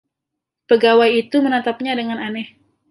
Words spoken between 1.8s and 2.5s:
dengan aneh.